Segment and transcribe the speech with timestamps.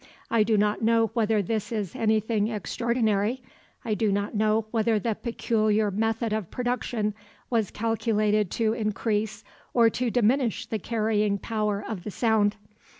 [0.31, 3.43] I do not know whether this is anything extraordinary;
[3.85, 7.13] I do not know whether the peculiar method of production
[7.51, 9.43] was calculated to increase
[9.75, 12.55] or to diminish the carrying power of the sound.